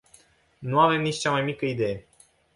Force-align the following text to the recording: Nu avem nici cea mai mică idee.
Nu 0.59 0.79
avem 0.79 1.01
nici 1.01 1.17
cea 1.17 1.31
mai 1.31 1.43
mică 1.43 1.65
idee. 1.65 2.05